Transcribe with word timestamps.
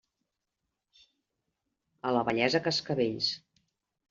A 2.11 2.15
la 2.17 2.25
vellesa, 2.31 2.63
cascavells. 2.71 3.31